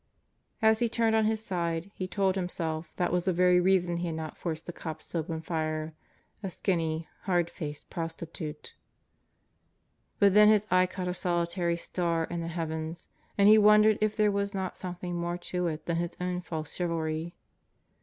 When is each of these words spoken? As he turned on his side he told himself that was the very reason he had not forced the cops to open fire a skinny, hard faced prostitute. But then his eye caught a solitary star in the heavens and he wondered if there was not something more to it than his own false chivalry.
As 0.63 0.79
he 0.79 0.89
turned 0.89 1.15
on 1.15 1.25
his 1.25 1.45
side 1.45 1.91
he 1.93 2.07
told 2.07 2.33
himself 2.33 2.91
that 2.95 3.13
was 3.13 3.25
the 3.25 3.31
very 3.33 3.59
reason 3.59 3.97
he 3.97 4.07
had 4.07 4.15
not 4.15 4.35
forced 4.35 4.65
the 4.65 4.73
cops 4.73 5.05
to 5.09 5.19
open 5.19 5.41
fire 5.43 5.93
a 6.41 6.49
skinny, 6.49 7.07
hard 7.25 7.51
faced 7.51 7.87
prostitute. 7.91 8.73
But 10.17 10.33
then 10.33 10.49
his 10.49 10.65
eye 10.71 10.87
caught 10.87 11.07
a 11.07 11.13
solitary 11.13 11.77
star 11.77 12.23
in 12.23 12.41
the 12.41 12.47
heavens 12.47 13.09
and 13.37 13.47
he 13.47 13.59
wondered 13.59 13.99
if 14.01 14.15
there 14.15 14.31
was 14.31 14.55
not 14.55 14.75
something 14.75 15.13
more 15.13 15.37
to 15.37 15.67
it 15.67 15.85
than 15.85 15.97
his 15.97 16.17
own 16.19 16.41
false 16.41 16.73
chivalry. 16.73 17.35